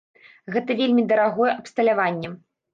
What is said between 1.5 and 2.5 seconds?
абсталяванне.